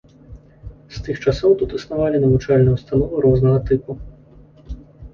[0.95, 4.01] З тых часоў тут існавалі навучальныя ўстановы рознага тыпу.